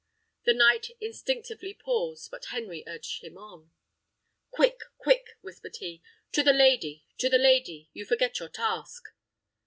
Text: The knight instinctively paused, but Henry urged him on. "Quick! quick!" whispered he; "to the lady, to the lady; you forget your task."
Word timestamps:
The 0.45 0.55
knight 0.55 0.87
instinctively 0.99 1.75
paused, 1.75 2.31
but 2.31 2.45
Henry 2.45 2.83
urged 2.87 3.23
him 3.23 3.37
on. 3.37 3.69
"Quick! 4.49 4.79
quick!" 4.97 5.37
whispered 5.41 5.75
he; 5.75 6.01
"to 6.31 6.41
the 6.41 6.53
lady, 6.53 7.05
to 7.19 7.29
the 7.29 7.37
lady; 7.37 7.87
you 7.93 8.03
forget 8.03 8.39
your 8.39 8.49
task." 8.49 9.03